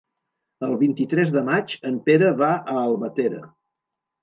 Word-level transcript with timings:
El 0.67 0.71
vint-i-tres 0.79 1.33
de 1.35 1.43
maig 1.51 1.77
en 1.91 2.01
Pere 2.09 2.33
va 2.41 2.51
a 2.73 2.77
Albatera. 2.87 3.45